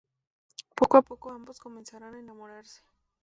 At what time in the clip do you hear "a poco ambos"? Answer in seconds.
0.97-1.59